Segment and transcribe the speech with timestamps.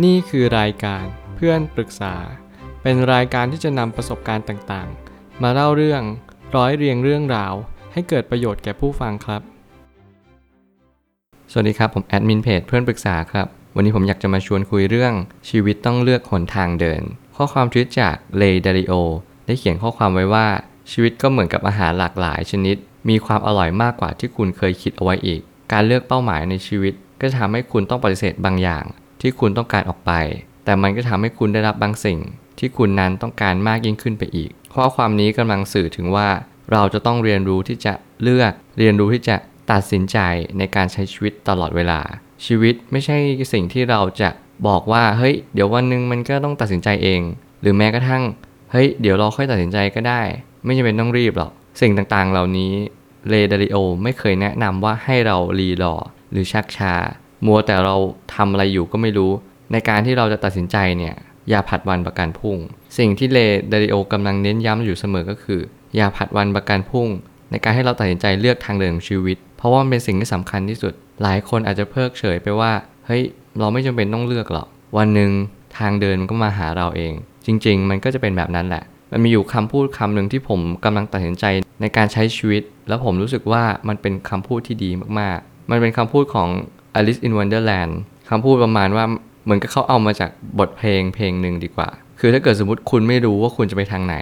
[0.00, 1.04] นี่คือรายการ
[1.36, 2.14] เพื่อนปรึกษา
[2.82, 6.02] เป็นรายการที่จะนำประสบการณ์ต่างๆ มาเล่าเรื่อง
[6.56, 7.54] ร้อยเรียงเรื่องราว
[7.92, 9.42] ให้เกิดประโยชน์แก่ผู้ฟังครับ
[11.50, 15.12] สวัสดีครับ ผมแอดมินเพจเพื่อนปรึกษาครับ วันนี้ผมอยากจะมาชวนคุยเรื่อง
[15.48, 17.02] ชีวิตต้องเลือกหนทางเดิน
[17.36, 18.92] ข้อความทวิตจากเลดาริโอ
[19.46, 20.46] ได้เขียนข้อความไว้ว่า
[20.92, 22.76] ชีวิตก็เหมือนกับอาหารหลากหลายชนิด
[23.08, 25.40] มีความอร่อยมากกว่าที่คุณเคยคิดเอาไว้อีก
[25.72, 28.84] การเลือกเป้าหมายในชีวิต ก็จะทำให้คุณต้องปฏิเสธบางอย่าง
[29.22, 30.12] ที่คุณต้องการออกไป
[30.64, 32.18] แต่มันก็ทำให้คุณได้รับบางสิ่ง
[32.58, 36.28] ที่คุณนั้นต้องการมากยิ่งขึ้นไปอีก ข้อความนี้กำลังสื่อถึงว่า
[36.72, 39.36] เราจะต้องเรียนรู้ที่จะเลือก เรียนรู้ที่จะ
[39.72, 40.18] ตัดสินใจ
[40.58, 42.00] ในการใช้ชีวิตตลอดเวลา
[42.46, 43.16] ชีวิตไม่ใช่
[43.52, 44.30] สิ่งที่เราจะ
[44.66, 47.20] บอกว่าเฮ้ย เดี๋ยววันหนึ่งมันก็ต้องตัดสินใจเอง
[47.60, 48.22] หรือแม้กระทั่ง
[48.72, 50.22] เฮ้ยเดี๋ยวเราค่อยตัดสินใจก็ได้
[50.64, 52.72] ไม่จำเป็นต้องรีบหรอกสิ่งต่างๆ เหล่านี้
[53.28, 55.94] เลดาริโอไม่เคยแนะนำว่าให้เรารีรอ
[56.30, 56.94] หรือชักช้า
[57.46, 57.96] มัวแต่เรา
[58.34, 59.32] ทำอะไรอยู่ก็ไม่รู้
[59.72, 61.14] ในการที่เราจะตัดสินใจเนี่ย
[61.50, 62.56] อย่าผัดวันประกันพรุ่ง
[62.98, 63.38] สิ่งที่เล
[63.72, 65.60] ดาริโอกำลังเน้นย้ำอยู่เสมอก็คือ
[65.96, 67.08] อย่าผัดวันประกันพรุ่ง
[67.50, 72.72] ในการให้เราตัดสินใจเลือกทางเดินของชีวิต เพราะว่ามันเป็นสิ่งที่สำคัญที่สุด หลายคนอาจจะเพิกเฉยไปว่า
[73.06, 73.22] เฮ้ย
[73.58, 74.66] เราไม่จำเป็นต้องเลือกหรอก
[74.96, 75.30] วันหนึ่ง
[75.78, 77.12] ทางเดินมันก็มาหาเราเอง
[77.46, 81.44] จริง ๆ มันก็จะเป็นแบบนั้นแหละ มันมีอยู่คำพูดคำหนึ่งที่ผมกำลังตัดสินใจ
[81.80, 86.48] ในการใช้ชีวิต แล้วผมรู้สึกว่ามันเป็นคำพูดที่ดีมากๆ มันเป็นคำพูดของ
[86.98, 87.92] Alice in Wonderland
[88.28, 89.04] คำพูดประมาณว่า
[89.44, 91.88] เหมือนกับเขาเอามาจากบทเพลงเพลงหนึ่งดีกว่า
[92.20, 94.16] คือถ้าเกิดสมมติคุณไม่รู้ว่าคุณจะไปทางไหน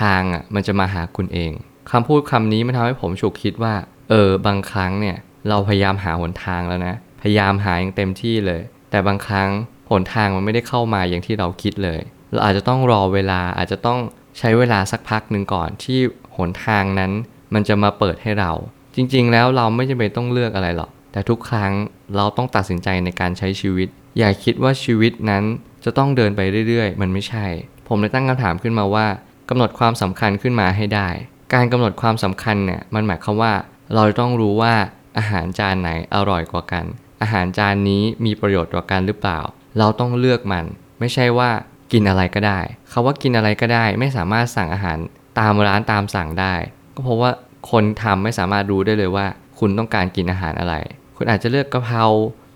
[0.00, 1.52] ทางอะมันจะมาหาคุณเอง
[1.90, 3.74] คำพูดคำนี้มันทำให้ผมฉุกคิดว่า
[4.10, 5.16] เออบางครั้งเนี่ย
[5.48, 9.48] เราพยายามหาหนทางแล้วนะ พยายามหาอย่างเต็มที่เลย แต่บางครั้ง
[9.90, 12.00] หนทางมันไม่ได้เข้ามาอย่างที่เราคิดเลย
[12.32, 13.98] เราอาจจะต้องรอเวลาอาจจะต้อง
[14.38, 15.98] ใช้เวลาสักพักหนึ่งก่อนที่
[16.36, 17.12] หนทางนั้น
[17.54, 18.52] มันจะมาเปิดให้เรา
[18.96, 21.72] จริง ๆ แล้วเราไม่จำเป็นต้องเลือกอะไรหรอก แต่ทุกครั้ง
[22.16, 25.44] เราต้องตัดสินใจในการใช้ชีวิต อย่าคิดว่าชีวิตนั้น
[25.84, 27.46] จะต้องเดินไปเรื่อยๆ มันไม่ใช่
[27.88, 29.06] ผมเลยตั้งคำถามขึ้นมาว่า
[29.48, 31.08] กำหนดความสำคัญขึ้นมาให้ได้
[31.54, 33.52] การกำหนดความสำคัญเนี่ยมันหมายความว่า
[33.94, 34.74] เราต้องรู้ว่า
[35.18, 36.84] อาหารจานไหนอร่อยกว่ากัน
[37.22, 39.40] อาหารจานนี้มีประโยชน์กว่ากันหรือเปล่า
[39.78, 40.64] เราต้องเลือกมัน
[41.00, 41.50] ไม่ใช่ว่า
[41.92, 42.60] กินอะไรก็ได้
[42.92, 44.98] คาว่ากินอะไรก็ได้ ไม่สามารถสั่งอาหาร
[45.38, 46.54] ตามร้านตามสั่งได้
[46.94, 47.30] ก็เพราะว่า
[47.70, 49.26] คนทำไม่สามารถรู้ได้เลยว่า
[49.58, 50.74] คุณต้องการกินอาหารอะไร
[51.16, 52.04] คุณอาจจะเลือกกะเพรา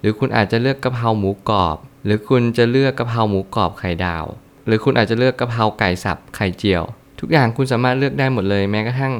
[0.00, 4.25] หรือคุณอาจจะเลือกกะเพราหมูกรอบ หรือคุณจะเลือกกะเพราหมูกรอบไข่ดาว
[4.66, 6.82] หรือคุณอาจจะเลือกกะเพราไก่สับไข่เจียว
[7.20, 9.15] ทุกอย่างคุณสามารถเลือกได้หมดเลยแม้กระทั่ง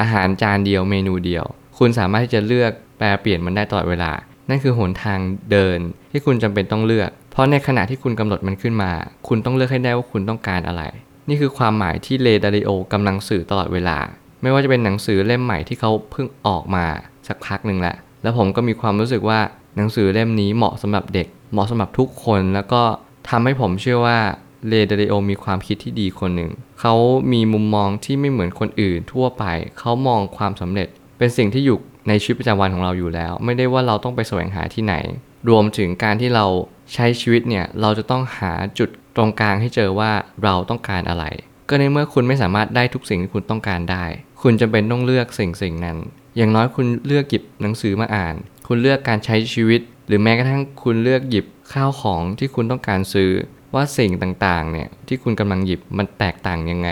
[0.00, 1.44] อาหารจานเดียวเมนูเดียว
[1.78, 4.12] คุณสามารถที่จะเลือกแปลเปลี่ยนมันได้ตลอดเวลา
[4.48, 5.18] นั่นคือหนทาง
[5.50, 5.78] เดิน
[6.10, 8.92] ที่คุณจำเป็นต้องเลือก เพราะในขณะที่คุณกำหนดมันขึ้นมา
[9.28, 10.82] คุณต้องเลือกให้ได้ว่าคุณต้องการอะไร
[11.28, 13.98] นี่คือความหมายที่เลดาริโอกำลังสื่อตลอดเวลา
[14.42, 16.84] ไม่ว่าจะเป็นหนังสือเล่มใหม่ที่เขาเพิ่งออกมา
[17.28, 19.40] สักพักหนึ่งแหละ แล้วผมก็มีความรู้สึกว่า
[19.76, 22.82] หนังสือเล่มนี้เหมาะสำหรับเด็ก เหมาะสำหรับทุกคน แล้วก็
[23.28, 24.18] ทำให้ผมเชื่อว่า
[24.68, 26.94] เลดาริโอมีความคิดที่ดีคนหนึ่ง เขา
[27.32, 29.44] มีมุมมองที่ไม่เหมือนคนอื่นทั่วไป
[29.78, 34.94] เขามองความสำเร็จ เป็นสิ่งที่อยู่ในชีวิตประจำวันของเราอยู่แล้ว ไม่ได้ว่าเราต้องไปแสวงหาที่ไหน
[35.48, 36.46] รวมถึงการที่เรา
[36.94, 40.12] ใช้ชีวิตเนี่ย เราจะต้องหาจุดตรงกลางให้เจอว่า
[40.44, 41.24] เราต้องการอะไร
[41.68, 44.04] ก็ในเมื่อคุณไม่สามารถได้ทุกสิ่งที่คุณต้องการได้
[44.42, 45.96] คุณจะเป็นต้องเลือกสิ่งสิ่งนั้น
[46.38, 48.34] อย่างน้อยคุณเลือกหยิบหนังสือมาอ่าน
[48.66, 53.30] คุณเลือกการใช้ชีวิต หรือแม้กระทั่งคุณเลือกหยิบข้าวของที่คุณต้องการซื้อ
[53.74, 56.90] ว่าสิ่งต่างๆเนี่ยที่คุณกำลังหยิบมันแตกต่างยังไง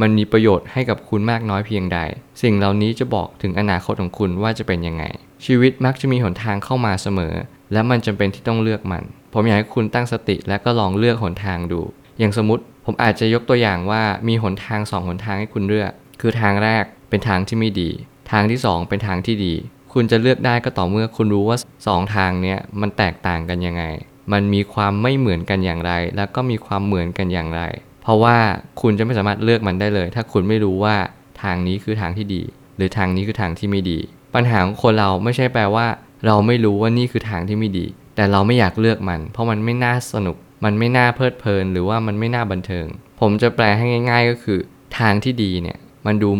[0.00, 1.98] มันมีประโยชน์ให้กับคุณมากน้อยเพียงใด
[2.42, 5.04] สิ่งเหล่านี้จะบอกถึงอนาคตของคุณว่าจะเป็นยังไง
[5.46, 7.34] ชีวิตมักจะมีหนทางเข้ามาเสมอ
[7.72, 11.80] และมันจำเป็นที่ต้องเลือกมัน ผมอยากให้คุณตั้งสติและก็ลองเลือกหนทางดู
[12.18, 17.90] อย่างสมมติผมอาจจะยกตัวอย่างว่ามีหนทางสองหนทางให้คุณเลือก คือทางแรกเป็นทางที่ไม่ดี
[18.32, 19.54] ทางที่สองเป็นทางที่ดี
[19.92, 23.84] คุณจะเลือกได้ก็ต่อเมื่อคุณรู้ว่าสองทางเนี้ยมันแตกต่างกันยังไง
[24.32, 27.62] มันมีความไม่เหมือนกันอย่างไร แล้วก็มีความเหมือนกันอย่างไร
[28.02, 28.36] เพราะว่า
[28.80, 30.96] คุณจะไม่สามารถเลือกมันได้เลย ถ้าคุณไม่รู้ว่า
[31.42, 32.42] ทางนี้คือทางที่ดี
[32.76, 33.98] หรือทางนี้คือทางที่ไม่ดี
[34.34, 35.86] ปัญหาของคนเราไม่ใช่แปลว่า
[36.26, 42.86] เราไม่รู้ว่านี่คือทางที่ไม่ดี แต่เราไม่อยากเลือกมัน เพราะมันไม่น่าสนุก มันไม่น่าเพลิดเพลิน หรือว่ามันไม่น่าบันเทิง
[43.20, 44.58] ผมจะแปลให้ง่าย ๆ ก็คือ
[44.98, 46.30] ทางที่ดีเนี่ยมันดู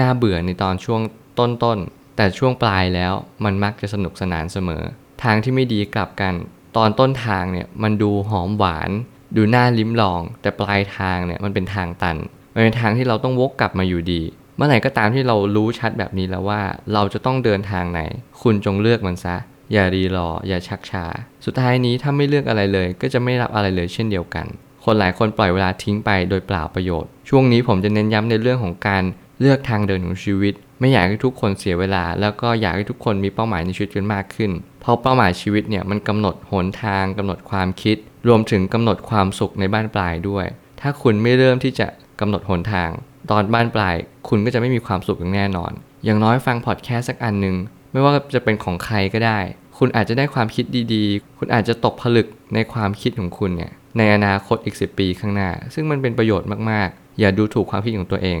[0.00, 1.00] น่าเบื่อในตอนช่วง
[1.38, 3.12] ต้นๆ แต่ช่วงปลายแล้ว
[3.44, 4.82] มันมักจะสนุกสนานเสมอ
[5.22, 6.34] ทางที่ไม่ดีกลับกัน
[6.76, 8.90] ตอนต้นทางเนี่ยมันดูหอมหวาน
[9.36, 12.16] ดูน่าลิ้มลอง แต่ปลายทางเนี่ยมันเป็นทางตัน
[12.54, 14.22] มันเป็นทางที่เราต้องวกกลับมาอยู่ดี
[14.56, 16.60] เมื่อไหร่ก็ตามที่เรารู้ชัดแบบนี้แล้วว่า
[16.92, 18.00] เราจะต้องเดินทางไหน
[18.42, 19.36] คุณจงเลือกมันซะ
[19.72, 21.04] อย่ารีรอ อย่าชักช้า
[21.44, 24.46] สุดท้ายนี้ถ้าไม่เลือกอะไรเลย ก็จะไม่รับอะไรเลยเช่นเดียวกัน
[24.84, 29.04] คนหลายคนปล่อยเวลาทิ้งไปโดยเปล่าประโยชน์ ช่วงนี้ผมจะเน้นย้ำในเรื่องของการ
[29.40, 34.50] เลือกทางเดินของชีวิต ไม่อยากให้ทุกคนเสียเวลา แล้วก็อยากให้ทุกคนมีเป้าหมายในชีวิตกันมากขึ้น
[34.80, 37.96] เพราะเป้าหมายชีวิตเนี่ยมันกำหนดหนทางกำหนดความคิด
[38.28, 40.44] รวมถึงกำหนดความสุขในบ้านปลายด้วย
[40.80, 41.86] ถ้าคุณไม่เริ่มที่จะ
[42.20, 42.90] กำหนดหนทาง
[43.30, 43.96] ตอนบ้านปลาย
[44.28, 45.72] คุณก็จะไม่มีความสุขอย่างแน่นอน
[46.04, 47.56] อย่างน้อยฟังพอดแคสต์สักอันหนึ่ง
[47.92, 49.38] ไม่ว่าจะเป็นของใครก็ได้
[49.78, 50.64] คุณอาจจะได้ความคิด
[50.94, 58.40] ดีๆ คุณอาจจะตกผลึกในความคิดของคุณเนี่ยในอนาคตอีก 10 ปีข้างหน้า ซึ่งมันเป็นประโยชน์มากๆ อย่าดูถูกความคิดของตัวเอง